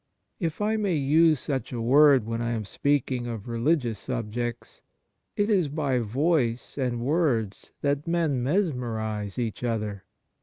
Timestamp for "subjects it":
3.99-5.47